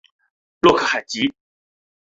[0.61, 1.31] 洛克海吉。